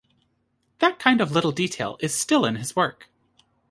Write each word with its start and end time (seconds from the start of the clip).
That 0.79 0.97
kind 0.97 1.21
of 1.21 1.29
little 1.31 1.51
detail 1.51 1.97
is 1.99 2.19
still 2.19 2.43
in 2.43 2.55
his 2.55 2.75
work. 2.75 3.07